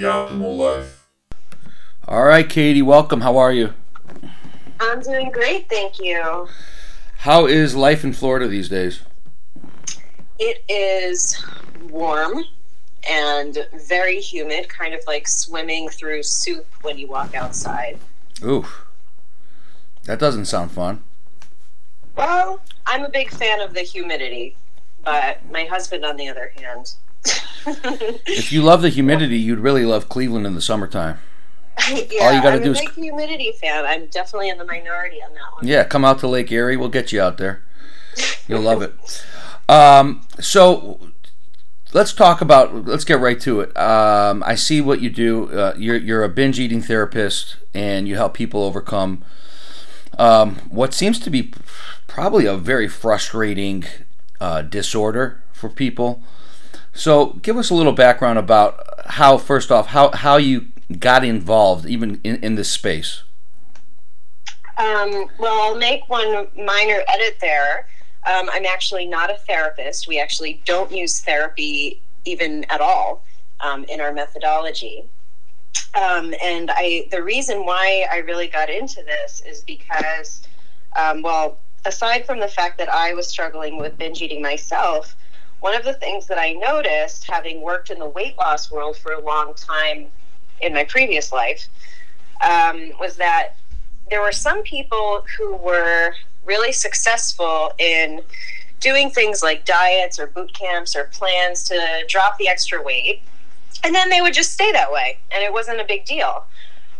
[0.00, 1.06] the optimal life.
[2.06, 3.22] All right, Katie, welcome.
[3.22, 3.72] How are you?
[4.78, 6.48] I'm doing great, thank you.
[7.18, 9.00] How is life in Florida these days?
[10.38, 11.42] It is
[11.88, 12.44] warm
[13.08, 17.98] and very humid, kind of like swimming through soup when you walk outside.
[18.44, 18.84] Oof.
[20.04, 21.02] that doesn't sound fun.
[22.16, 24.56] Well, I'm a big fan of the humidity,
[25.04, 26.94] but my husband, on the other hand,
[28.26, 31.18] If you love the humidity, you'd really love Cleveland in the summertime.
[31.88, 33.84] yeah, All you gotta I'm do a is- big humidity fan.
[33.84, 35.66] I'm definitely in the minority on that one.
[35.66, 36.76] Yeah, come out to Lake Erie.
[36.76, 37.62] We'll get you out there.
[38.48, 38.94] You'll love it.
[39.68, 41.00] Um, so
[41.92, 42.84] let's talk about.
[42.86, 43.76] Let's get right to it.
[43.76, 45.50] Um, I see what you do.
[45.50, 49.24] Uh, you're you're a binge eating therapist, and you help people overcome
[50.18, 51.52] um, what seems to be
[52.06, 53.84] probably a very frustrating
[54.40, 56.22] uh, disorder for people.
[56.96, 60.66] So, give us a little background about how, first off, how how you
[60.98, 63.22] got involved even in, in this space.
[64.78, 67.86] Um, well, I'll make one minor edit there.
[68.26, 70.06] Um, I'm actually not a therapist.
[70.06, 73.24] We actually don't use therapy even at all
[73.60, 75.04] um, in our methodology.
[75.94, 80.46] Um, and I, the reason why I really got into this is because,
[80.96, 85.16] um, well, aside from the fact that I was struggling with binge eating myself,
[85.60, 89.12] one of the things that I noticed, having worked in the weight loss world for
[89.12, 90.06] a long time
[90.60, 91.66] in my previous life,
[92.44, 93.56] um, was that
[94.10, 96.12] there were some people who were
[96.44, 98.20] really successful in
[98.80, 103.22] doing things like diets or boot camps or plans to drop the extra weight
[103.84, 106.44] and then they would just stay that way and it wasn't a big deal.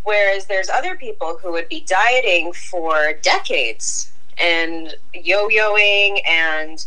[0.05, 6.87] Whereas there's other people who would be dieting for decades and yo-yoing and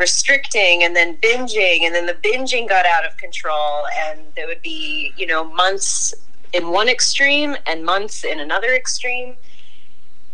[0.00, 4.62] restricting and then binging and then the binging got out of control and there would
[4.62, 6.14] be you know months
[6.52, 9.36] in one extreme and months in another extreme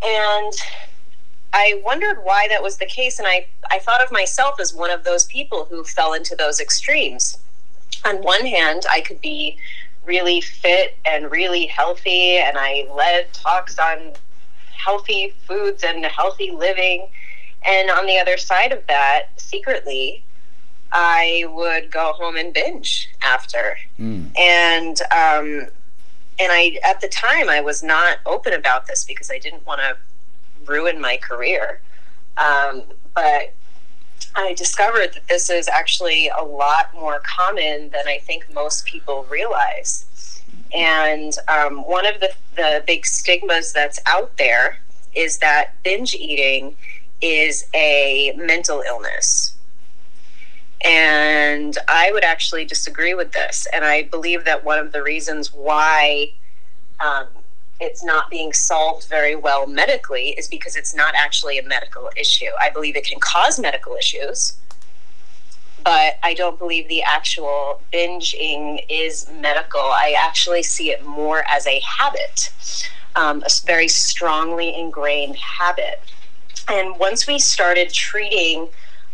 [0.04, 0.52] and
[1.52, 4.90] I wondered why that was the case, and I, I thought of myself as one
[4.90, 7.38] of those people who fell into those extremes.
[8.04, 9.56] On one hand, I could be
[10.04, 14.12] really fit and really healthy, and I led talks on
[14.70, 17.08] healthy foods and healthy living.
[17.66, 20.24] And on the other side of that, secretly,
[20.92, 23.76] I would go home and binge after.
[23.98, 24.38] Mm.
[24.38, 25.68] And um,
[26.38, 29.80] and I at the time I was not open about this because I didn't want
[29.80, 29.96] to
[30.64, 31.80] ruin my career.
[32.38, 32.84] Um,
[33.14, 33.52] but
[34.34, 39.26] I discovered that this is actually a lot more common than I think most people
[39.30, 40.42] realize.
[40.74, 44.80] And um, one of the, the big stigmas that's out there
[45.14, 46.76] is that binge eating
[47.20, 49.54] is a mental illness.
[50.84, 53.66] And I would actually disagree with this.
[53.72, 56.32] And I believe that one of the reasons why
[57.00, 57.26] um,
[57.80, 62.50] it's not being solved very well medically is because it's not actually a medical issue.
[62.60, 64.54] I believe it can cause medical issues,
[65.84, 69.80] but I don't believe the actual binging is medical.
[69.80, 72.50] I actually see it more as a habit,
[73.14, 76.00] um, a very strongly ingrained habit.
[76.68, 78.68] And once we started treating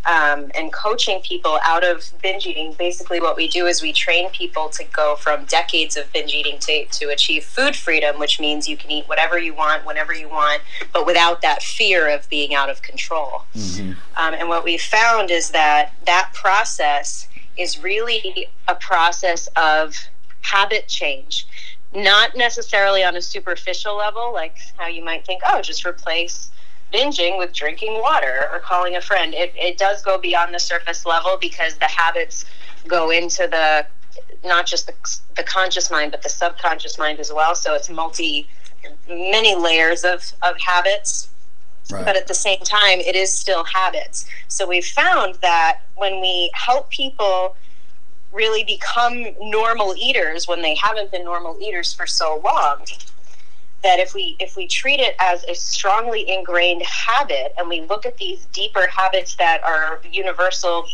[0.04, 4.30] um, and coaching people out of binge eating, basically what we do is we train
[4.30, 8.68] people to go from decades of binge eating to, to achieve food freedom, which means
[8.68, 10.60] you can eat whatever you want, whenever you want,
[10.92, 13.44] but without that fear of being out of control.
[13.54, 13.96] Mhm.
[14.16, 19.96] Um, and what we found is that that process is really a process of
[20.40, 21.46] habit change,
[21.94, 26.50] not necessarily on a superficial level, like how you might think, oh, just replace
[26.92, 29.34] binging with drinking water or calling a friend.
[29.34, 32.44] It, it does go beyond the surface level because the habits
[32.86, 33.86] go into the
[34.44, 34.94] not just the,
[35.36, 38.48] the conscious mind but the subconscious mind as well so it's multi
[39.08, 41.28] many layers of, of habits
[41.90, 42.04] Right.
[42.04, 46.50] but at the same time it is still habits so we've found that when we
[46.54, 47.56] help people
[48.32, 52.84] really become normal eaters when they haven't been normal eaters for so long
[53.82, 58.06] that if we if we treat it as a strongly ingrained habit and we look
[58.06, 60.84] at these deeper habits that are universal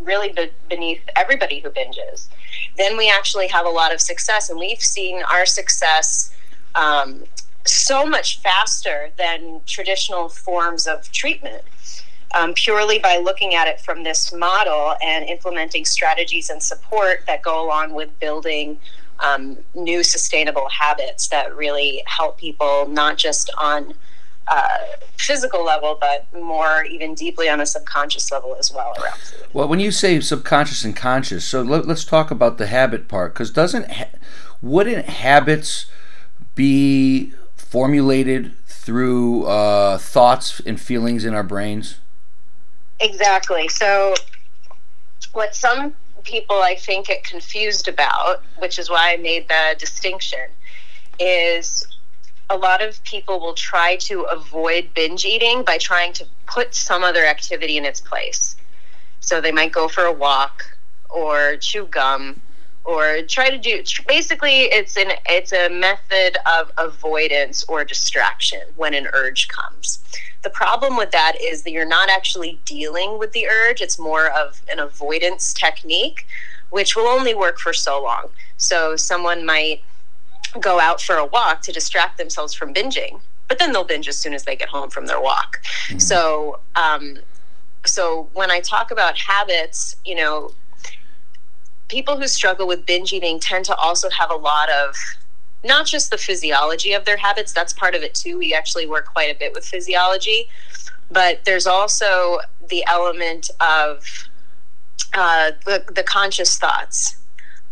[0.00, 2.28] really be- beneath everybody who binges
[2.76, 4.50] then we actually have a lot of success.
[4.50, 6.34] And we've seen our success
[6.74, 7.24] um,
[7.64, 11.62] so much faster than traditional forms of treatment
[12.34, 17.42] um, purely by looking at it from this model and implementing strategies and support that
[17.42, 18.78] go along with building
[19.20, 23.94] um, new sustainable habits that really help people not just on
[24.48, 24.78] uh,
[25.16, 29.46] physical level, but more even deeply on a subconscious level as well around food.
[29.52, 33.32] Well, when you say subconscious and conscious, so let, us talk about the habit part
[33.32, 34.10] because doesn't ha-
[34.60, 35.86] wouldn't habits
[36.54, 41.98] be formulated through uh, thoughts and feelings in our brains?
[43.00, 43.68] Exactly.
[43.68, 44.14] So,
[45.32, 50.46] what some people I think get confused about, which is why I made the distinction,
[51.18, 51.86] is
[52.50, 57.02] a lot of people will try to avoid binge eating by trying to put some
[57.02, 58.56] other activity in its place.
[59.20, 60.64] So they might go for a walk
[61.08, 62.40] or chew gum
[62.84, 68.92] or try to do basically it's an it's a method of avoidance or distraction when
[68.92, 70.00] an urge comes.
[70.44, 74.30] The problem with that is that you're not actually dealing with the urge, it's more
[74.30, 76.26] of an avoidance technique
[76.70, 78.30] which will only work for so long.
[78.56, 79.82] So someone might
[80.60, 84.18] go out for a walk to distract themselves from binging, but then they'll binge as
[84.18, 85.60] soon as they get home from their walk.
[85.62, 85.98] Mm-hmm.
[86.00, 87.18] So, um,
[87.86, 90.50] so when I talk about habits, you know,
[91.88, 94.96] people who struggle with binge eating tend to also have a lot of
[95.64, 98.38] not just the physiology of their habits, that's part of it too.
[98.38, 100.48] We actually work quite a bit with physiology,
[101.10, 104.04] but there's also the element of
[105.14, 107.16] uh, the, the conscious thoughts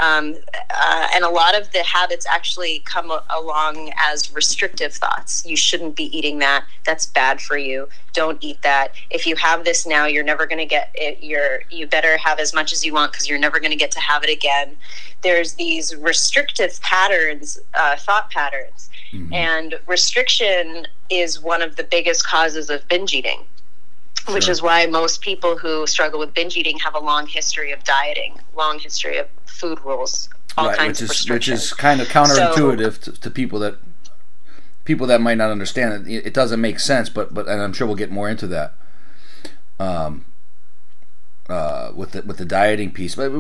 [0.02, 0.34] um,
[0.75, 5.46] uh, and a lot of the habits actually come a- along as restrictive thoughts.
[5.46, 6.64] You shouldn't be eating that.
[6.84, 7.88] That's bad for you.
[8.12, 8.94] Don't eat that.
[9.10, 11.22] If you have this now, you're never going to get it.
[11.22, 13.93] You're you better have as much as you want because you're never going to get
[13.93, 14.76] to have it again.
[15.22, 19.32] There's these restrictive patterns, uh, thought patterns, mm-hmm.
[19.32, 23.44] and restriction is one of the biggest causes of binge eating.
[24.25, 24.35] Sure.
[24.35, 27.83] Which is why most people who struggle with binge eating have a long history of
[27.83, 32.01] dieting, long history of food rules, all right, kinds which of is which is kind
[32.01, 33.79] of counterintuitive so, to, to, people that
[34.85, 36.27] people that might not understand it.
[36.27, 38.75] It doesn't make sense, but but and I'm sure we'll get more into that.
[39.81, 40.25] Um,
[41.49, 43.31] uh, with the with the dieting piece, but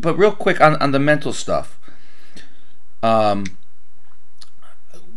[0.00, 1.80] but real quick on on the mental stuff.
[3.02, 3.44] Um,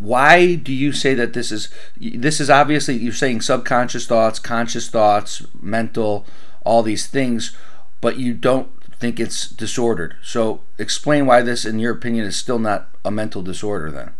[0.02, 4.90] why do you say that this is this is obviously you're saying subconscious thoughts, conscious
[4.90, 6.26] thoughts, mental,
[6.66, 7.56] all these things,
[8.02, 8.70] but you don't
[9.00, 10.16] think it's disordered.
[10.24, 14.12] So explain why this, in your opinion, is still not a mental disorder then.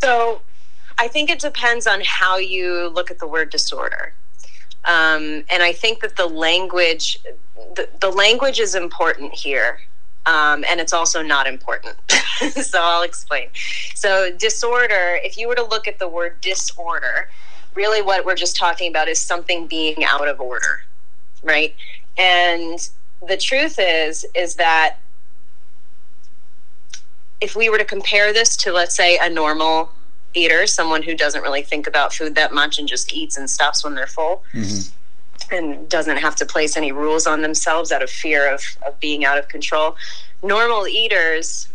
[0.00, 0.40] So
[0.98, 4.14] I think it depends on how you look at the word disorder.
[4.84, 7.18] Um, and I think that the language,
[7.76, 9.80] the, the language is important here.
[10.26, 11.96] Um, and it's also not important.
[12.52, 13.48] so I'll explain.
[13.94, 17.28] So, disorder, if you were to look at the word disorder,
[17.74, 20.82] really what we're just talking about is something being out of order,
[21.42, 21.74] right?
[22.16, 22.78] And
[23.26, 24.96] the truth is, is that
[27.40, 29.90] if we were to compare this to, let's say, a normal
[30.34, 33.82] eater, someone who doesn't really think about food that much and just eats and stops
[33.82, 34.96] when they're full, mm-hmm
[35.52, 39.24] and doesn't have to place any rules on themselves out of fear of, of being
[39.24, 39.96] out of control.
[40.42, 41.68] Normal eaters,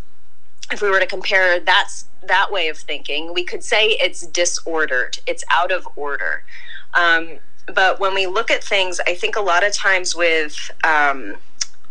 [0.71, 5.18] if we were to compare that's that way of thinking, we could say it's disordered,
[5.25, 6.44] it's out of order.
[6.94, 7.39] Um,
[7.74, 11.35] but when we look at things, I think a lot of times with, um,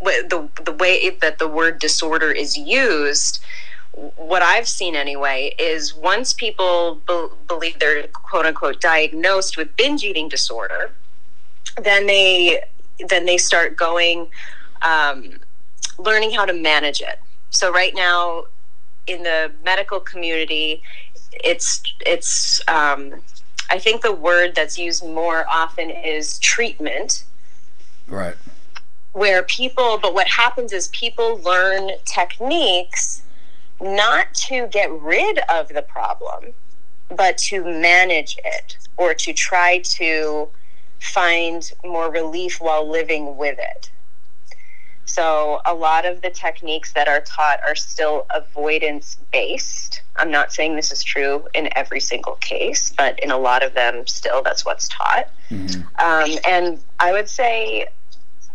[0.00, 3.42] the, the way that the word disorder is used,
[4.16, 10.04] what I've seen anyway is once people be- believe they're quote unquote diagnosed with binge
[10.04, 10.92] eating disorder,
[11.82, 12.62] then they
[13.08, 14.26] then they start going
[14.82, 15.38] um,
[15.98, 17.18] learning how to manage it.
[17.50, 18.44] So right now
[19.06, 20.82] in the medical community
[21.32, 23.14] it's it's um,
[23.70, 27.24] i think the word that's used more often is treatment.
[28.08, 28.34] Right.
[29.12, 33.22] Where people but what happens is people learn techniques
[33.80, 36.52] not to get rid of the problem
[37.14, 40.48] but to manage it or to try to
[41.06, 43.90] find more relief while living with it.
[45.08, 50.02] So, a lot of the techniques that are taught are still avoidance based.
[50.16, 53.72] I'm not saying this is true in every single case, but in a lot of
[53.74, 55.28] them, still, that's what's taught.
[55.48, 55.82] Mm-hmm.
[56.04, 57.86] Um, and I would say,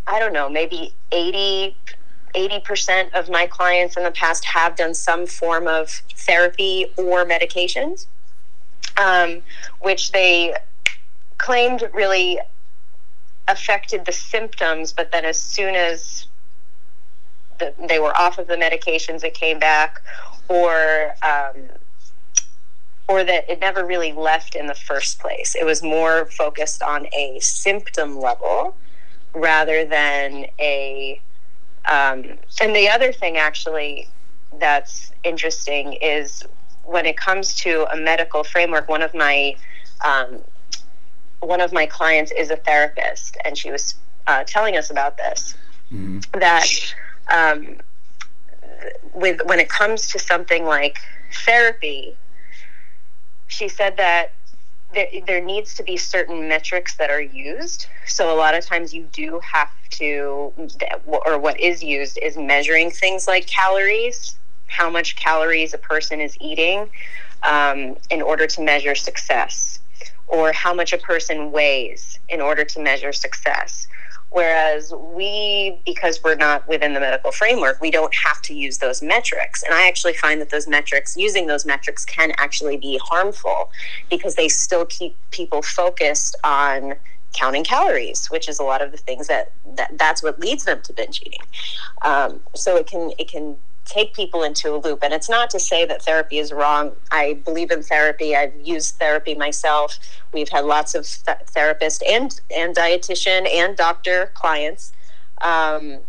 [0.08, 1.74] I don't know, maybe 80,
[2.36, 8.08] 80% of my clients in the past have done some form of therapy or medications,
[8.98, 9.42] um,
[9.80, 10.54] which they
[11.42, 12.40] claimed really
[13.48, 16.28] affected the symptoms, but then as soon as
[17.60, 20.02] the, they were off of the medications, it came back,
[20.48, 21.56] or um,
[23.08, 25.56] or that it never really left in the first place.
[25.56, 28.76] It was more focused on a symptom level
[29.34, 31.20] rather than a.
[31.86, 34.08] Um, and the other thing, actually,
[34.60, 36.44] that's interesting is
[36.84, 38.88] when it comes to a medical framework.
[38.88, 39.56] One of my
[40.06, 40.40] um,
[41.42, 43.96] one of my clients is a therapist, and she was
[44.28, 45.56] uh, telling us about this
[45.92, 46.40] mm-hmm.
[46.40, 46.68] that
[47.32, 47.78] um,
[49.14, 51.00] with when it comes to something like
[51.46, 52.16] therapy,
[53.48, 54.32] she said that
[54.94, 57.88] there, there needs to be certain metrics that are used.
[58.06, 60.54] So a lot of times you do have to,
[61.06, 64.36] or what is used is measuring things like calories,
[64.68, 66.90] how much calories a person is eating
[67.44, 69.80] um, in order to measure success,
[70.32, 73.88] or how much a person weighs in order to measure success.
[74.30, 79.02] Whereas we, because we're not within the medical framework, we don't have to use those
[79.02, 79.62] metrics.
[79.62, 83.72] And I actually find that those metrics, using those metrics, can actually be harmful
[84.10, 86.94] because they still keep people focused on
[87.34, 90.82] counting calories, which is a lot of the things that, that that's what leads them
[90.84, 91.42] to binge eating.
[92.04, 95.00] Um, so it can it can take people into a loop.
[95.04, 96.94] And it's not to say that therapy is wrong.
[97.12, 98.36] I believe in therapy.
[98.36, 100.00] I've used therapy myself.
[100.34, 104.94] We've had lots of th- therapists and and dietitian and doctor clients.
[105.42, 106.00] Um,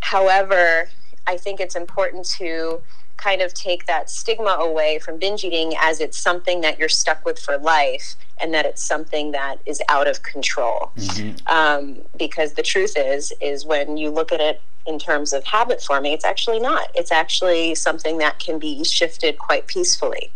[0.00, 0.88] however,
[1.26, 2.80] I think it's important to
[3.16, 7.24] kind of take that stigma away from binge eating as it's something that you're stuck
[7.24, 10.90] with for life and that it's something that is out of control.
[10.96, 11.46] Mm-hmm.
[11.46, 15.80] um, because the truth is is when you look at it in terms of habit
[15.82, 16.90] forming it's actually not.
[16.94, 20.32] It's actually something that can be shifted quite peacefully.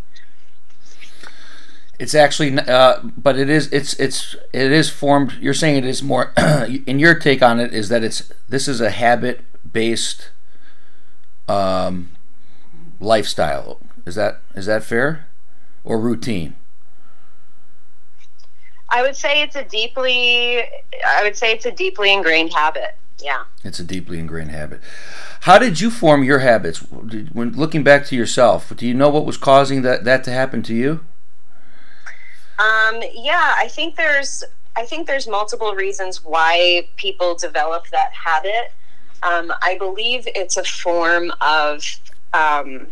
[1.99, 6.03] It's actually uh, but it is it's it's it is formed you're saying it is
[6.03, 6.31] more
[6.85, 9.41] in your take on it is that it's this is a habit
[9.73, 10.29] based
[11.47, 12.09] um,
[12.99, 13.79] lifestyle.
[14.05, 15.27] Is that is that fair,
[15.83, 16.55] or routine?
[18.89, 20.59] I would say it's a deeply.
[21.07, 22.95] I would say it's a deeply ingrained habit.
[23.19, 23.45] Yeah.
[23.63, 24.79] It's a deeply ingrained habit.
[25.41, 26.79] How did you form your habits?
[26.79, 30.61] When looking back to yourself, do you know what was causing that that to happen
[30.63, 31.01] to you?
[32.59, 34.43] Um, yeah, I think there's
[34.75, 38.71] I think there's multiple reasons why people develop that habit.
[39.23, 41.83] Um, I believe it's a form of
[42.33, 42.87] um,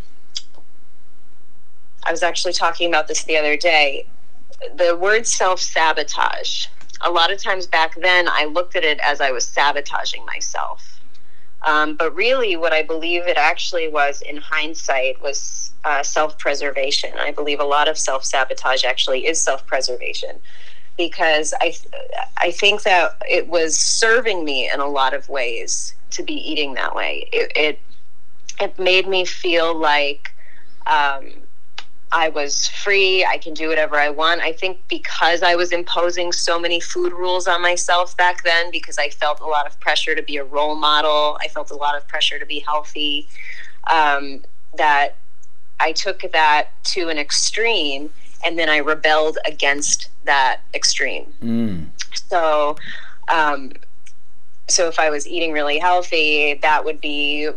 [2.05, 4.05] I was actually talking about this the other day.
[4.77, 6.67] The word self sabotage.
[7.01, 10.99] A lot of times back then, I looked at it as I was sabotaging myself.
[11.63, 17.11] Um, but really, what I believe it actually was in hindsight was uh, self preservation.
[17.19, 20.39] I believe a lot of self sabotage actually is self preservation
[20.97, 21.75] because I,
[22.37, 26.75] I think that it was serving me in a lot of ways to be eating
[26.75, 27.27] that way.
[27.33, 27.81] It, it
[28.59, 30.31] it made me feel like
[30.87, 31.29] um,
[32.11, 33.25] I was free.
[33.25, 34.41] I can do whatever I want.
[34.41, 38.97] I think because I was imposing so many food rules on myself back then, because
[38.97, 41.97] I felt a lot of pressure to be a role model, I felt a lot
[41.97, 43.27] of pressure to be healthy,
[43.91, 44.43] um,
[44.77, 45.15] that
[45.79, 48.11] I took that to an extreme
[48.45, 51.33] and then I rebelled against that extreme.
[51.41, 51.87] Mm.
[52.29, 52.77] So,
[53.31, 53.73] um,
[54.67, 57.49] so if I was eating really healthy, that would be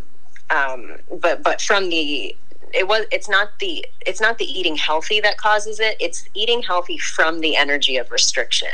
[0.50, 2.34] um, but but from the
[2.74, 5.96] it was it's not the it's not the eating healthy that causes it.
[6.00, 8.68] It's eating healthy from the energy of restriction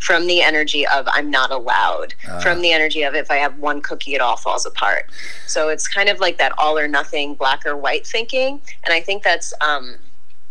[0.00, 2.40] from the energy of i'm not allowed uh.
[2.40, 5.06] from the energy of if i have one cookie it all falls apart.
[5.46, 8.60] So it's kind of like that all or nothing black or white thinking.
[8.84, 9.96] And i think that's um,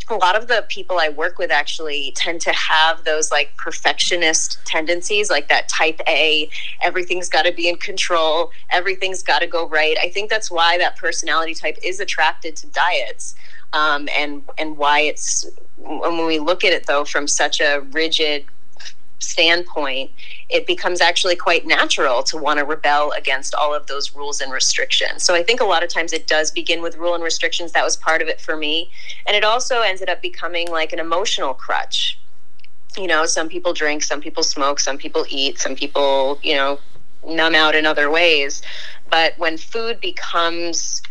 [0.09, 4.59] a lot of the people I work with actually tend to have those like perfectionist
[4.65, 6.49] tendencies, like that type A,
[6.81, 9.97] everything's got to be in control, everything's got to go right.
[10.01, 13.35] I think that's why that personality type is attracted to diets.
[13.71, 15.45] Um, and and why it's
[15.77, 18.45] when we look at it though from such a rigid
[19.19, 20.11] standpoint,
[20.49, 24.51] it becomes actually quite natural to want to rebel against all of those rules and
[24.51, 25.23] restrictions.
[25.23, 27.71] So I think a lot of times it does begin with rule and restrictions.
[27.73, 28.89] That was part of it for me.
[29.27, 32.17] And it also ended up becoming like an emotional crutch.
[32.97, 36.79] You know, some people drink, some people smoke, some people eat, some people, you know,
[37.25, 38.61] numb out in other ways.
[39.09, 41.01] But when food becomes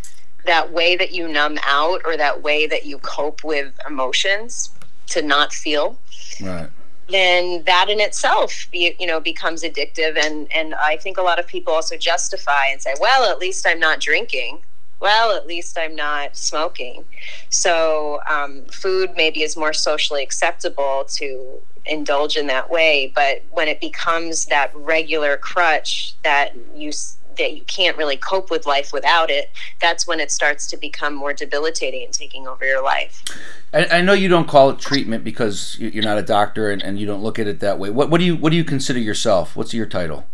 [0.44, 4.70] that way that you numb out or that way that you cope with emotions
[5.08, 5.98] to not feel,
[6.42, 6.70] right
[7.08, 10.16] then that in itself you know becomes addictive.
[10.18, 13.66] And and i think a lot of people also justify and say well at least
[13.66, 14.60] i'm not drinking.
[15.00, 17.04] Well at least i'm not smoking.
[17.50, 23.12] So um, food maybe is more socially acceptable to indulge in that way.
[23.14, 26.92] But when it becomes that regular crutch that you
[27.38, 31.14] that you can't really cope with life without it, that's when it starts to become
[31.14, 33.25] more debilitating and taking over your life.
[33.73, 36.99] I, I know you don't call it treatment because you're not a doctor and, and
[36.99, 37.90] you don't look at it that way.
[37.90, 39.57] What, what do you what do you consider yourself?
[39.57, 40.26] What's your title?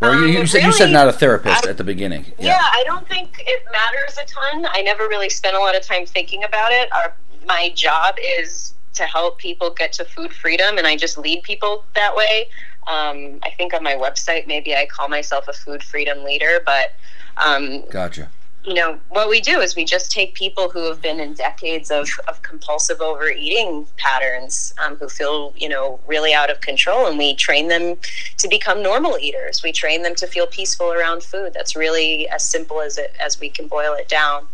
[0.00, 2.26] Or um, you, you, said, really, you said not a therapist I, at the beginning.
[2.38, 2.46] Yeah.
[2.46, 2.58] yeah.
[2.60, 4.66] I don't think it matters a ton.
[4.72, 6.92] I never really spent a lot of time thinking about it.
[6.92, 7.14] Our,
[7.46, 11.84] my job is to help people get to food freedom, and I just lead people
[11.94, 12.48] that way.
[12.86, 16.94] Um, I think on my website, maybe I call myself a food freedom leader, but
[17.36, 18.28] um, gotcha
[18.64, 21.90] you know, what we do is we just take people who have been in decades
[21.90, 27.18] of, of compulsive overeating patterns, um, who feel, you know, really out of control, and
[27.18, 27.96] we train them
[28.38, 29.62] to become normal eaters.
[29.64, 31.52] We train them to feel peaceful around food.
[31.54, 34.46] That's really as simple as it as we can boil it down.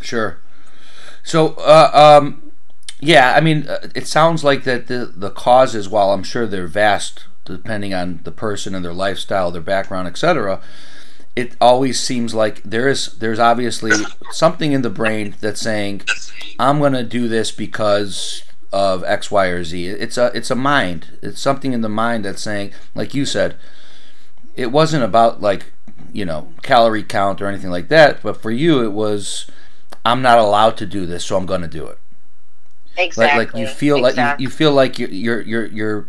[0.00, 0.38] Sure.
[1.22, 2.52] So, uh, um,
[2.98, 6.66] yeah, I mean, uh, it sounds like that the the causes, while I'm sure they're
[6.66, 10.60] vast, depending on the person and their lifestyle, their background, etc
[11.36, 13.92] it always seems like there is there's obviously
[14.30, 16.02] something in the brain that's saying
[16.58, 18.42] I'm going to do this because
[18.72, 19.86] of X, Y, or Z.
[19.86, 21.18] It's a it's a mind.
[21.22, 23.56] It's something in the mind that's saying, like you said,
[24.56, 25.72] it wasn't about like
[26.12, 28.22] you know calorie count or anything like that.
[28.22, 29.50] But for you, it was
[30.04, 31.98] I'm not allowed to do this, so I'm going to do it.
[32.96, 33.44] Exactly.
[33.46, 34.22] Like, like you feel exactly.
[34.22, 36.08] like you, you feel like you're, you're you're you're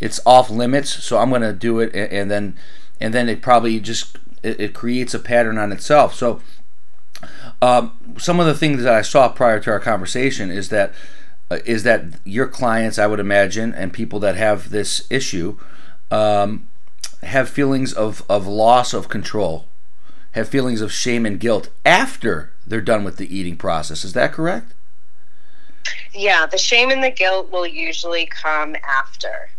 [0.00, 2.56] it's off limits, so I'm going to do it, and, and then
[3.00, 6.14] and then it probably just it, it creates a pattern on itself.
[6.14, 6.40] So,
[7.62, 10.92] um, some of the things that I saw prior to our conversation is that
[11.50, 15.58] uh, is that your clients, I would imagine, and people that have this issue
[16.10, 16.68] um,
[17.22, 19.66] have feelings of, of loss of control,
[20.32, 24.04] have feelings of shame and guilt after they're done with the eating process.
[24.04, 24.74] Is that correct?
[26.12, 29.50] Yeah, the shame and the guilt will usually come after.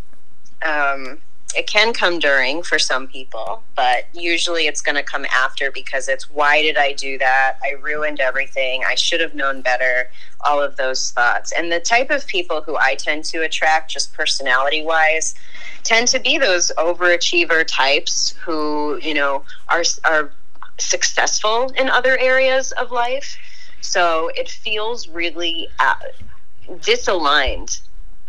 [0.65, 1.19] Um,
[1.55, 6.07] it can come during for some people, but usually it's going to come after because
[6.07, 7.57] it's why did I do that?
[7.63, 8.83] I ruined everything.
[8.87, 10.09] I should have known better.
[10.41, 11.51] All of those thoughts.
[11.51, 15.35] And the type of people who I tend to attract, just personality wise,
[15.83, 20.31] tend to be those overachiever types who, you know, are, are
[20.79, 23.37] successful in other areas of life.
[23.81, 25.95] So it feels really uh,
[26.77, 27.81] disaligned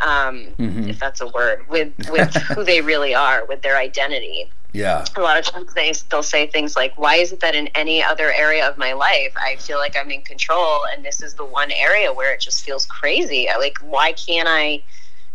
[0.02, 0.88] um, mm-hmm.
[0.88, 4.50] if that's a word, with with who they really are, with their identity.
[4.73, 5.04] Yeah.
[5.16, 8.02] A lot of times they they'll say things like, "Why is it that in any
[8.02, 11.44] other area of my life I feel like I'm in control, and this is the
[11.44, 13.49] one area where it just feels crazy?
[13.58, 14.82] Like, why can't I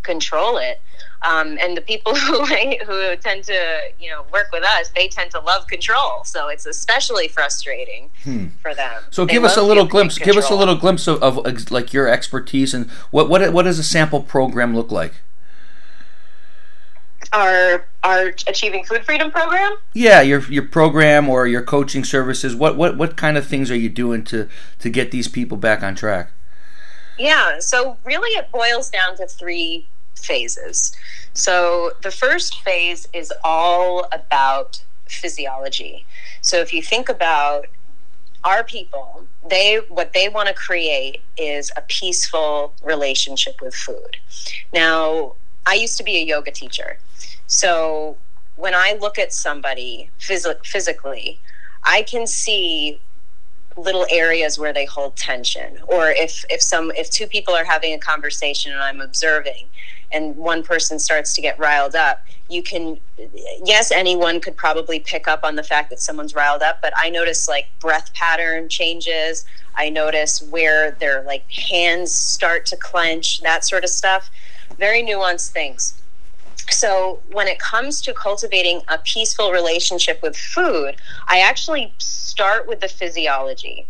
[0.03, 0.82] control it?"
[1.23, 5.32] Um, and the people who who tend to you know work with us, they tend
[5.32, 6.23] to love control.
[6.23, 8.47] So it's especially frustrating hmm.
[8.62, 9.03] for them.
[9.10, 10.17] So they give us a little glimpse.
[10.17, 13.80] Give us a little glimpse of, of like your expertise and what what what does
[13.80, 15.21] a sample program look like?
[17.34, 19.75] Our our achieving food freedom program.
[19.93, 22.56] Yeah, your your program or your coaching services.
[22.56, 24.47] What what what kind of things are you doing to
[24.80, 26.32] to get these people back on track?
[27.17, 30.91] Yeah, so really it boils down to three phases.
[31.34, 36.06] So the first phase is all about physiology.
[36.41, 37.67] So if you think about
[38.43, 44.17] our people, they what they want to create is a peaceful relationship with food.
[44.73, 45.34] Now,
[45.65, 46.97] I used to be a yoga teacher.
[47.47, 48.17] So
[48.56, 51.39] when I look at somebody phys- physically,
[51.84, 53.01] I can see
[53.77, 57.93] little areas where they hold tension or if if some if two people are having
[57.93, 59.67] a conversation and I'm observing
[60.12, 62.98] and one person starts to get riled up you can
[63.63, 67.10] yes anyone could probably pick up on the fact that someone's riled up but i
[67.10, 69.46] notice like breath pattern changes.
[69.76, 74.30] I notice where their like hands start to clench that sort of stuff.
[74.78, 76.02] Very nuanced things.
[76.70, 80.96] So when it comes to cultivating a peaceful relationship with food
[81.28, 83.86] i actually start with the physiology.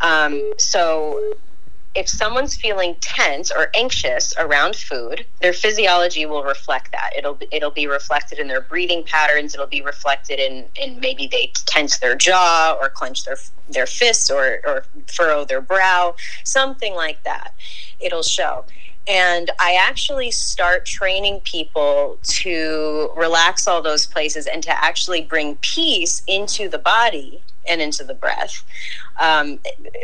[0.00, 1.34] Um, so
[1.94, 7.10] if someone's feeling tense or anxious around food, their physiology will reflect that.
[7.16, 9.54] It'll it'll be reflected in their breathing patterns.
[9.54, 13.36] It'll be reflected in, in maybe they tense their jaw or clench their
[13.68, 17.54] their fists or, or furrow their brow, something like that.
[17.98, 18.64] It'll show.
[19.08, 25.56] And I actually start training people to relax all those places and to actually bring
[25.56, 28.64] peace into the body and into the breath
[29.18, 29.58] um,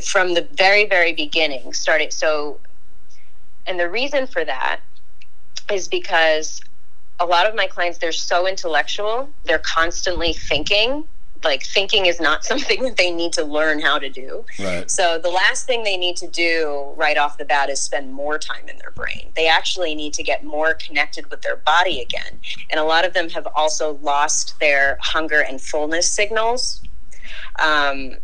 [0.04, 2.10] from the very, very beginning, starting.
[2.10, 2.60] So,
[3.66, 4.80] and the reason for that
[5.70, 6.60] is because
[7.18, 11.04] a lot of my clients, they're so intellectual, they're constantly thinking.
[11.44, 14.44] Like thinking is not something that they need to learn how to do.
[14.58, 14.90] Right.
[14.90, 18.38] So the last thing they need to do right off the bat is spend more
[18.38, 19.32] time in their brain.
[19.36, 22.40] They actually need to get more connected with their body again.
[22.70, 26.80] And a lot of them have also lost their hunger and fullness signals.
[27.62, 28.16] Um,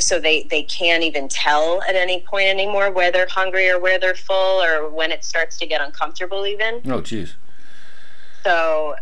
[0.00, 3.98] so they they can't even tell at any point anymore where they're hungry or where
[3.98, 7.34] they're full or when it starts to get uncomfortable even oh jeez
[8.44, 8.94] so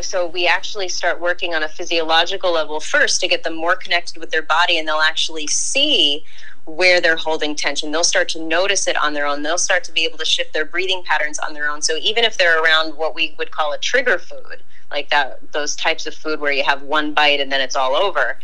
[0.00, 4.18] so we actually start working on a physiological level first to get them more connected
[4.18, 6.24] with their body and they'll actually see
[6.64, 7.90] where they're holding tension.
[7.90, 9.42] They'll start to notice it on their own.
[9.42, 11.82] They'll start to be able to shift their breathing patterns on their own.
[11.82, 15.76] So even if they're around what we would call a trigger food, like that, those
[15.76, 18.38] types of food where you have one bite and then it's all over.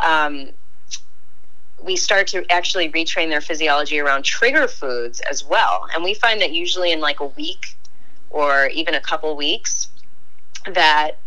[0.00, 0.50] Um,
[1.82, 5.86] we start to actually retrain their physiology around trigger foods as well.
[5.94, 7.76] And we find that usually in like a week
[8.30, 9.88] or even a couple weeks,
[10.72, 11.18] that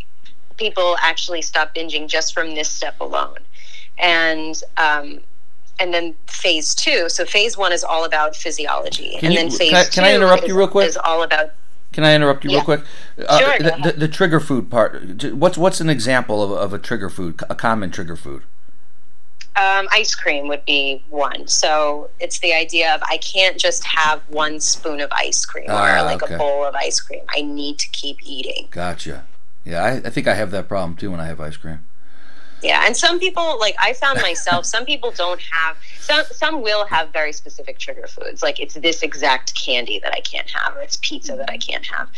[0.56, 3.38] people actually stop binging just from this step alone.
[3.98, 5.20] And um,
[5.80, 7.08] and then phase two.
[7.08, 9.90] So phase one is all about physiology, Can and you- then phase can I- two
[9.92, 10.88] can I interrupt is, you real quick?
[10.88, 11.50] is all about
[11.92, 12.80] Can I interrupt you real quick?
[13.28, 15.00] Uh, Sure, the, the, the trigger food part.
[15.32, 17.40] What's what's an example of, of a trigger food?
[17.48, 18.42] A common trigger food.
[19.58, 21.48] Um, ice cream would be one.
[21.48, 26.00] So it's the idea of I can't just have one spoon of ice cream Ah,
[26.00, 26.34] or like okay.
[26.34, 27.22] a bowl of ice cream.
[27.28, 28.68] I need to keep eating.
[28.70, 29.26] Gotcha.
[29.64, 31.80] Yeah, I, I think I have that problem too when I have ice cream.
[32.62, 34.66] Yeah, and some people like I found myself.
[34.66, 35.76] some people don't have.
[36.00, 38.42] Some some will have very specific trigger foods.
[38.42, 41.86] Like it's this exact candy that I can't have, or it's pizza that I can't
[41.86, 42.08] have.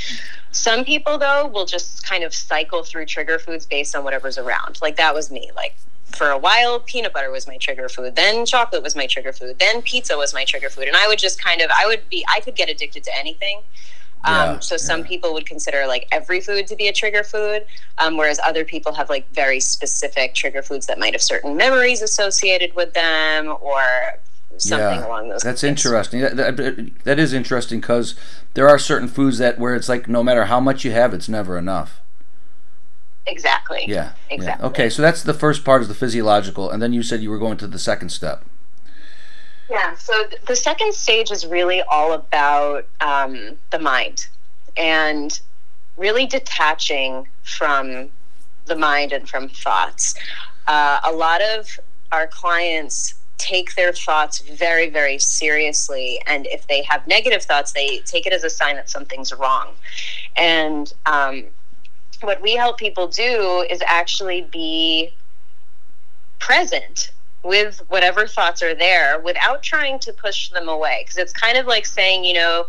[0.50, 4.78] Some people though will just kind of cycle through trigger foods based on whatever's around.
[4.80, 5.50] Like that was me.
[5.54, 5.76] Like
[6.16, 8.16] for a while, peanut butter was my trigger food.
[8.16, 9.58] Then chocolate was my trigger food.
[9.58, 10.88] Then pizza was my trigger food.
[10.88, 13.62] And I would just kind of I would be I could get addicted to anything.
[14.22, 15.06] Um, Yeah, so some yeah.
[15.06, 17.64] people would consider like every food to be a trigger food,
[17.96, 22.02] um, whereas other people have like very specific trigger foods that might have certain memories
[22.02, 23.82] associated with them or
[24.58, 25.40] something yeah, along those.
[25.42, 25.84] that's lines.
[25.84, 26.20] interesting.
[26.20, 28.14] That, that, that is interesting because
[28.52, 31.28] there are certain foods that where it's like no matter how much you have, it's
[31.28, 32.00] never enough.
[33.26, 33.84] Exactly.
[33.86, 34.12] Yeah.
[34.30, 34.62] Exactly.
[34.62, 34.68] Yeah.
[34.68, 37.38] Okay, so that's the first part is the physiological, and then you said you were
[37.38, 38.44] going to the second step.
[39.68, 39.94] Yeah.
[39.96, 44.26] So th- the second stage is really all about um, the mind
[44.76, 45.38] and
[45.96, 48.08] really detaching from
[48.66, 50.14] the mind and from thoughts.
[50.66, 51.78] Uh, a lot of
[52.10, 56.20] our clients take their thoughts very, very seriously.
[56.26, 59.68] And if they have negative thoughts, they take it as a sign that something's wrong.
[60.36, 61.44] And um,
[62.22, 65.10] what we help people do is actually be
[66.38, 71.02] present with whatever thoughts are there without trying to push them away.
[71.02, 72.66] Because it's kind of like saying, you know,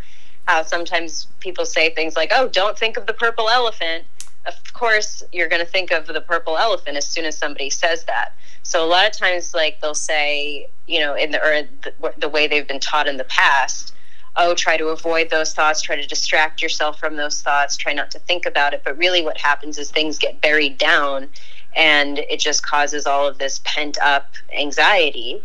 [0.47, 4.05] how sometimes people say things like, oh, don't think of the purple elephant.
[4.45, 8.05] Of course, you're going to think of the purple elephant as soon as somebody says
[8.05, 8.33] that.
[8.63, 12.29] So a lot of times, like they'll say, you know, in the or the, the
[12.29, 13.93] way they've been taught in the past,
[14.37, 18.11] oh, try to avoid those thoughts, try to distract yourself from those thoughts, try not
[18.11, 18.81] to think about it.
[18.83, 21.27] But really, what happens is things get buried down,
[21.75, 25.43] and it just causes all of this pent up anxiety.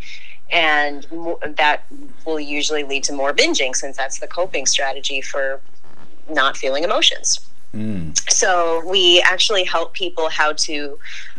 [0.53, 1.05] And
[1.57, 1.85] that
[2.25, 5.61] will usually lead to more binging, since that's the coping strategy for
[6.29, 7.41] not feeling emotions.
[7.75, 8.17] Mm.
[8.31, 10.99] So we actually help people how to,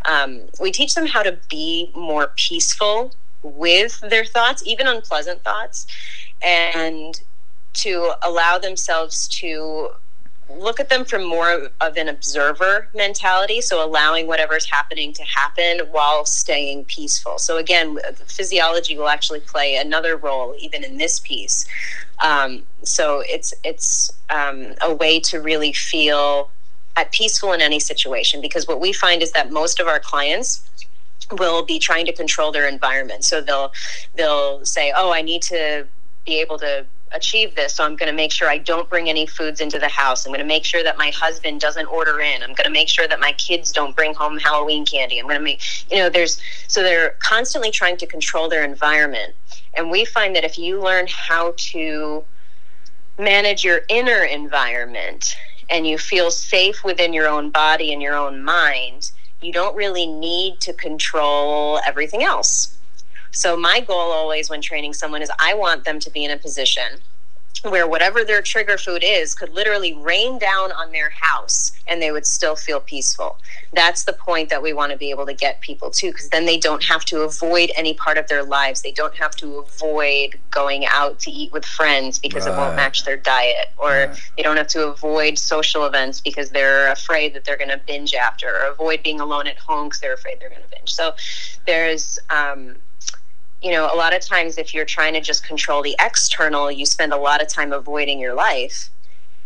[0.09, 5.87] um, we teach them how to be more peaceful with their thoughts, even unpleasant thoughts,
[6.41, 7.21] and
[7.77, 9.89] to allow themselves to
[10.49, 13.59] look at them from more of an observer mentality.
[13.61, 17.37] So allowing whatever's happening to happen while staying peaceful.
[17.37, 21.65] So again, physiology will actually play another role even in this piece.
[22.23, 26.49] Um, so it's it's um, a way to really feel
[26.95, 30.67] at peaceful in any situation because what we find is that most of our clients
[31.31, 33.71] will be trying to control their environment so they'll
[34.15, 35.85] they'll say oh i need to
[36.25, 39.25] be able to achieve this so i'm going to make sure i don't bring any
[39.25, 40.25] foods into the house.
[40.25, 42.43] I'm going to make sure that my husband doesn't order in.
[42.43, 45.19] I'm going to make sure that my kids don't bring home halloween candy.
[45.19, 49.33] I'm going to make you know there's so they're constantly trying to control their environment.
[49.75, 52.23] And we find that if you learn how to
[53.19, 55.35] manage your inner environment
[55.69, 60.07] and you feel safe within your own body and your own mind, you don't really
[60.07, 62.76] need to control everything else.
[63.37, 66.37] So, my goal always when training someone is I want them to be in a
[66.37, 67.01] position
[67.63, 72.11] where whatever their trigger food is could literally rain down on their house and they
[72.11, 73.37] would still feel peaceful.
[73.73, 76.45] That's the point that we want to be able to get people to because then
[76.47, 78.81] they don't have to avoid any part of their lives.
[78.81, 83.05] They don't have to avoid going out to eat with friends because it won't match
[83.05, 84.31] their diet or Right.
[84.35, 88.15] they don't have to avoid social events because they're afraid that they're going to binge
[88.15, 90.91] after or avoid being alone at home because they're afraid they're going to binge.
[90.91, 91.13] So
[91.67, 92.75] there's um,
[93.61, 96.85] you know, a lot of times if you're trying to just control the external, you
[96.85, 98.89] spend a lot of time avoiding your life.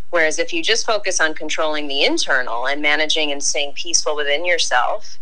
[0.10, 4.46] Whereas if you just focus on controlling the internal and managing and staying peaceful within
[4.46, 5.18] yourself,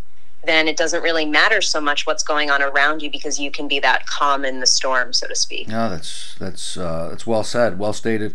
[0.46, 3.68] then it doesn't really matter so much what's going on around you because you can
[3.68, 5.68] be that calm in the storm, so to speak.
[5.68, 8.34] No, that's that's uh, that's well said, well stated.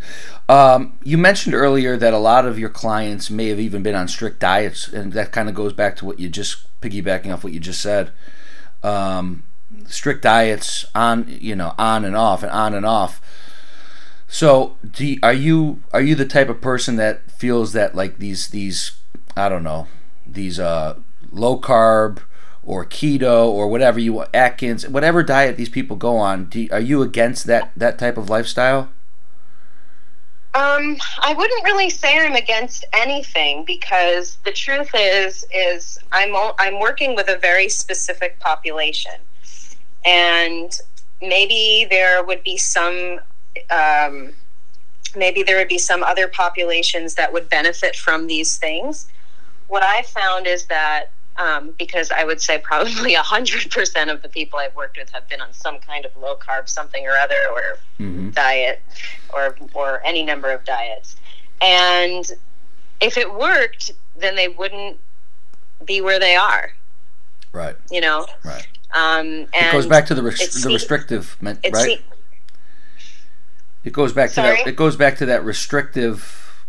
[0.48, 4.06] Um, you mentioned earlier that a lot of your clients may have even been on
[4.06, 7.54] strict diets, and that kind of goes back to what you just piggybacking off what
[7.54, 8.12] you just said.
[8.82, 9.44] Um,
[9.86, 13.20] strict diets on you know on and off and on and off.
[14.26, 18.48] So, you, are you are you the type of person that feels that like these
[18.48, 18.92] these
[19.36, 19.86] I don't know
[20.26, 20.96] these uh,
[21.30, 22.20] low carb
[22.62, 26.46] or keto or whatever you Atkins whatever diet these people go on?
[26.46, 28.90] Do, are you against that that type of lifestyle?
[30.54, 36.78] Um, I wouldn't really say I'm against anything because the truth is, is I'm I'm
[36.78, 39.14] working with a very specific population,
[40.04, 40.78] and
[41.20, 43.20] maybe there would be some,
[43.70, 44.32] um,
[45.16, 49.06] maybe there would be some other populations that would benefit from these things.
[49.68, 54.58] What I found is that um, because I would say probably 100% of the people
[54.58, 57.62] I've worked with have been on some kind of low carb something or other or
[57.98, 58.30] mm-hmm.
[58.30, 58.80] diet
[59.32, 61.16] or, or any number of diets.
[61.60, 62.30] And
[63.00, 64.98] if it worked, then they wouldn't
[65.84, 66.72] be where they are.
[67.52, 67.76] Right.
[67.90, 68.26] You know?
[68.44, 68.66] Right.
[68.94, 72.02] Um, and it goes back to the, the restrictive, right?
[73.82, 74.56] it goes back to Sorry?
[74.58, 74.66] that.
[74.68, 76.64] It goes back to that restrictive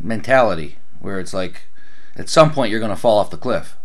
[0.00, 1.64] mentality where it's like,
[2.16, 3.76] at some point you're going to fall off the cliff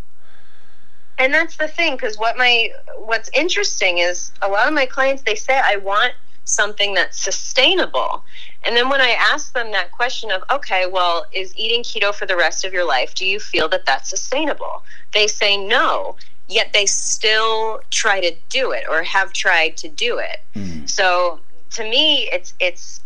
[1.21, 5.21] and that's the thing because what my what's interesting is a lot of my clients
[5.23, 6.13] they say i want
[6.45, 8.23] something that's sustainable
[8.63, 12.25] and then when i ask them that question of okay well is eating keto for
[12.25, 16.15] the rest of your life do you feel that that's sustainable they say no
[16.51, 20.89] yet they still try to do it or have tried to do it mm.
[20.89, 23.01] so to me it's it's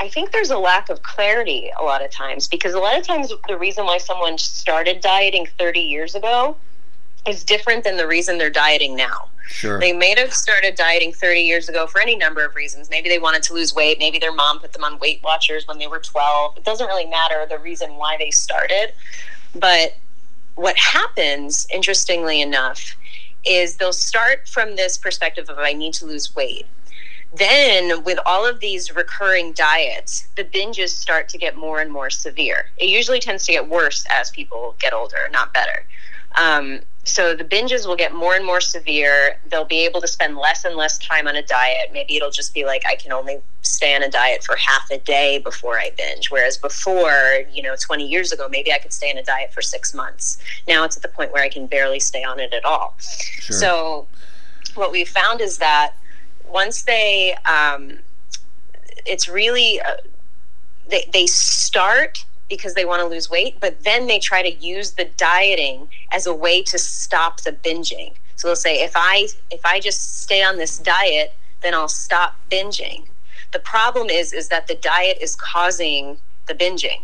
[0.00, 3.04] I think there's a lack of clarity a lot of times because a lot of
[3.04, 6.56] times the reason why someone started dieting 30 years ago
[7.26, 9.28] is different than the reason they're dieting now.
[9.48, 9.80] Sure.
[9.80, 12.90] They may have started dieting 30 years ago for any number of reasons.
[12.90, 13.98] Maybe they wanted to lose weight.
[13.98, 16.58] Maybe their mom put them on Weight Watchers when they were 12.
[16.58, 18.92] It doesn't really matter the reason why they started.
[19.54, 19.96] But
[20.58, 22.96] what happens, interestingly enough,
[23.46, 26.66] is they'll start from this perspective of I need to lose weight.
[27.32, 32.10] Then, with all of these recurring diets, the binges start to get more and more
[32.10, 32.70] severe.
[32.76, 35.86] It usually tends to get worse as people get older, not better.
[36.36, 39.40] Um, so the binges will get more and more severe.
[39.50, 41.90] They'll be able to spend less and less time on a diet.
[41.92, 44.98] Maybe it'll just be like I can only stay on a diet for half a
[44.98, 46.30] day before I binge.
[46.30, 49.62] Whereas before, you know, 20 years ago, maybe I could stay on a diet for
[49.62, 50.38] six months.
[50.66, 52.96] Now it's at the point where I can barely stay on it at all.
[52.98, 53.56] Sure.
[53.56, 54.06] So
[54.74, 55.94] what we found is that
[56.46, 57.98] once they, um,
[59.06, 59.96] it's really, uh,
[60.88, 64.92] they, they start because they want to lose weight, but then they try to use
[64.92, 68.14] the dieting as a way to stop the binging.
[68.36, 72.36] So they'll say, if I if I just stay on this diet, then I'll stop
[72.50, 73.06] binging.
[73.52, 77.02] The problem is is that the diet is causing the binging.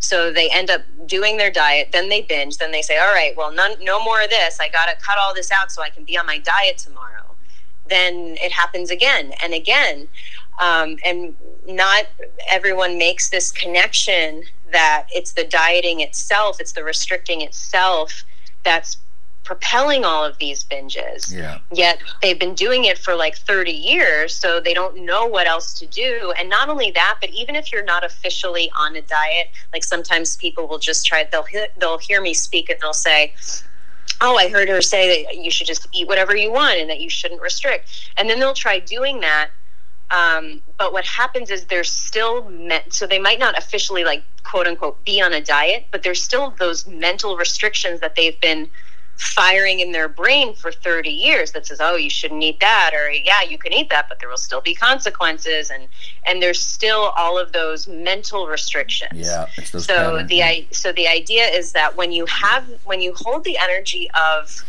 [0.00, 3.36] So they end up doing their diet, then they binge, then they say, all right,
[3.36, 4.58] well, none, no more of this.
[4.58, 7.34] I got to cut all this out so I can be on my diet tomorrow.
[7.86, 10.08] Then it happens again and again.
[10.58, 12.06] Um, and not
[12.50, 18.24] everyone makes this connection that it's the dieting itself, it's the restricting itself
[18.64, 18.96] that's
[19.44, 21.34] propelling all of these binges.
[21.34, 21.58] Yeah.
[21.72, 25.74] Yet they've been doing it for like 30 years, so they don't know what else
[25.80, 26.32] to do.
[26.38, 30.36] And not only that, but even if you're not officially on a diet, like sometimes
[30.36, 31.46] people will just try they'll
[31.78, 33.34] they'll hear me speak and they'll say,
[34.20, 37.00] "Oh, I heard her say that you should just eat whatever you want and that
[37.00, 39.50] you shouldn't restrict." And then they'll try doing that
[40.10, 44.66] um, but what happens is they're still meant, so they might not officially like quote
[44.66, 48.68] unquote be on a diet, but there's still those mental restrictions that they've been
[49.20, 53.10] firing in their brain for 30 years that says oh you shouldn't eat that or
[53.10, 55.88] yeah you can eat that but there will still be consequences and
[56.24, 60.60] and there's still all of those mental restrictions yeah so patterns, the yeah.
[60.70, 64.64] so the idea is that when you have when you hold the energy of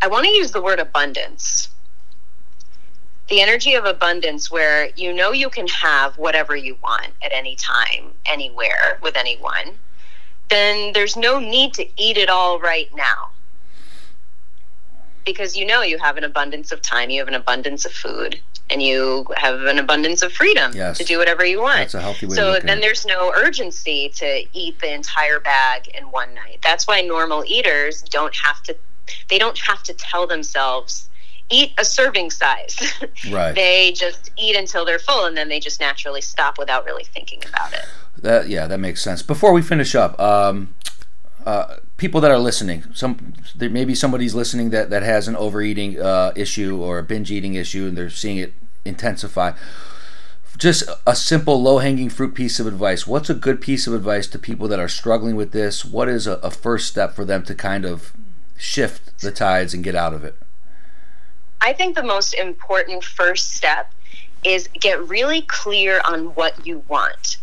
[0.00, 1.70] i want to use the word abundance
[3.28, 7.56] the energy of abundance where you know you can have whatever you want at any
[7.56, 9.78] time, anywhere, with anyone,
[10.50, 13.30] then there's no need to eat it all right now.
[15.24, 18.38] Because you know you have an abundance of time, you have an abundance of food,
[18.68, 20.98] and you have an abundance of freedom yes.
[20.98, 21.78] to do whatever you want.
[21.78, 26.04] That's a healthy way so then there's no urgency to eat the entire bag in
[26.10, 26.58] one night.
[26.62, 28.76] That's why normal eaters don't have to
[29.28, 31.08] they don't have to tell themselves
[31.50, 32.76] eat a serving size.
[33.30, 33.54] Right.
[33.54, 37.42] they just eat until they're full and then they just naturally stop without really thinking
[37.48, 37.86] about it.
[38.18, 39.22] That yeah, that makes sense.
[39.22, 40.74] Before we finish up, um,
[41.46, 45.36] uh, people that are listening, some there may be somebody's listening that that has an
[45.36, 48.54] overeating uh, issue or a binge eating issue, and they're seeing it
[48.84, 49.52] intensify.
[50.56, 53.06] Just a simple low hanging fruit piece of advice.
[53.06, 55.84] What's a good piece of advice to people that are struggling with this?
[55.84, 58.12] What is a, a first step for them to kind of
[58.56, 60.36] shift the tides and get out of it?
[61.64, 63.90] I think the most important first step
[64.44, 67.38] is get really clear on what you want.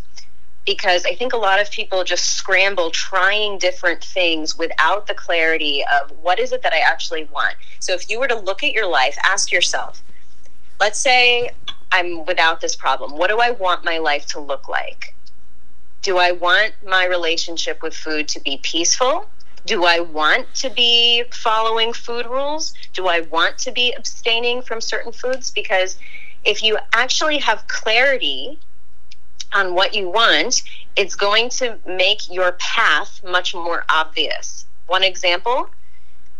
[0.64, 5.84] Because I think a lot of people just scramble trying different things without the clarity
[6.04, 7.56] of what is it that I actually want.
[7.80, 10.04] So if you were to look at your life, ask yourself,
[10.80, 11.50] let's say
[11.92, 13.18] I'm without this problem.
[13.18, 15.16] What do I want my life to look like?
[16.04, 19.26] Do I want my relationship with food to be peaceful?
[19.66, 22.74] Do I want to be following food rules?
[22.94, 25.52] Do I want to be abstaining from certain foods?
[25.52, 25.98] Because
[26.44, 28.60] if you actually have clarity
[29.54, 30.64] on what you want,
[30.96, 34.66] it's going to make your path much more obvious.
[34.88, 35.70] One example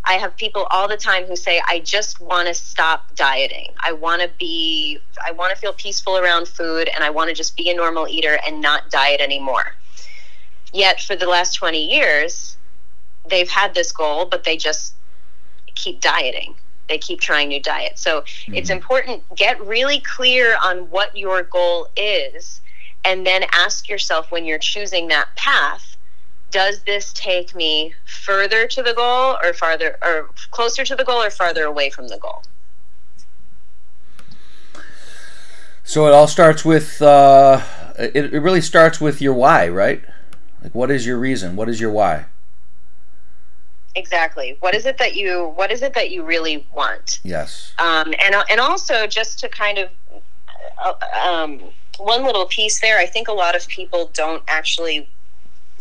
[0.04, 3.68] I have people all the time who say, I just want to stop dieting.
[3.80, 7.36] I want to be, I want to feel peaceful around food and I want to
[7.36, 9.76] just be a normal eater and not diet anymore.
[10.74, 12.58] Yet for the last 20 years,
[13.32, 14.94] they've had this goal, but they just
[15.74, 16.54] keep dieting.
[16.88, 18.02] They keep trying new diets.
[18.02, 18.54] So mm-hmm.
[18.54, 22.62] it's important get really clear on what your goal is
[23.04, 25.98] and then ask yourself when you're choosing that path,
[26.52, 31.24] does this take me further to the goal or farther or closer to the goal
[31.24, 32.44] or farther away from the goal?
[35.84, 37.62] So it all starts with uh,
[37.98, 40.04] it, it really starts with your why, right?
[40.62, 41.56] Like what is your reason?
[41.56, 42.26] What is your why?
[43.96, 44.58] Exactly.
[44.60, 47.20] What is it that you what is it that you really want?
[47.24, 47.74] Yes.
[47.80, 49.90] Um, and and also just to kind of
[50.84, 50.94] uh,
[51.28, 51.62] um,
[51.98, 55.08] one little piece there i think a lot of people don't actually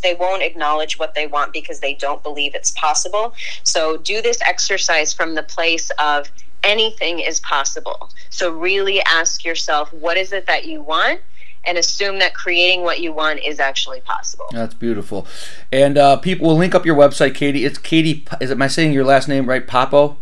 [0.02, 3.34] they won't acknowledge what they want because they don't believe it's possible.
[3.62, 6.30] So do this exercise from the place of
[6.62, 8.10] anything is possible.
[8.28, 11.20] So really ask yourself what is it that you want
[11.64, 14.46] and assume that creating what you want is actually possible.
[14.52, 15.26] That's beautiful.
[15.70, 17.64] And uh, people will link up your website, Katie.
[17.64, 18.24] It's Katie.
[18.40, 19.66] Is it am I saying your last name right?
[19.66, 20.16] Papo.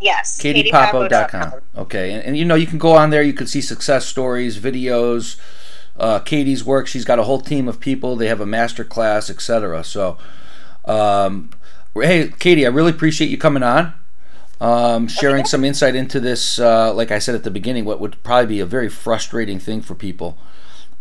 [0.00, 0.40] Yes.
[0.40, 1.60] KatiePapo.com.
[1.76, 3.22] Okay, and, and, you know you can go on there.
[3.22, 5.38] You can see success stories, videos,
[5.96, 6.86] uh, Katie's work.
[6.86, 8.16] She's got a whole team of people.
[8.16, 9.82] They have a master class, etc.
[9.84, 10.18] So,
[10.84, 11.50] um,
[11.94, 13.94] hey, Katie, I really appreciate you coming on.
[14.64, 18.22] Um, sharing some insight into this, uh, like I said at the beginning, what would
[18.22, 20.38] probably be a very frustrating thing for people.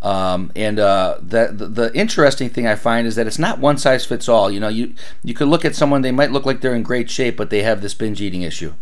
[0.02, 3.78] Um, and uh, the, the, the interesting thing I find is that it's not one
[3.78, 4.52] size fits all.
[4.52, 7.10] You know, you you could look at someone; they might look like they're in great
[7.10, 8.73] shape, but they have this binge eating issue.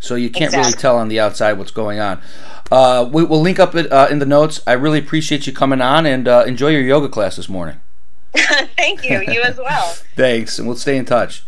[0.00, 0.70] So you can't exactly.
[0.70, 2.20] really tell on the outside what's going on.
[2.72, 4.60] Uh, we, will link up it uh, in the notes.
[4.66, 7.80] I really appreciate you coming on and uh, enjoy your yoga class this morning.
[8.76, 9.20] Thank you.
[9.20, 9.94] You as well.
[10.16, 11.44] Thanks, and we'll stay in touch.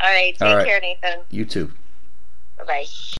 [0.00, 0.36] All right.
[0.38, 0.66] Take All right.
[0.66, 1.20] care, Nathan.
[1.30, 1.72] You too.
[2.58, 2.84] Bye bye.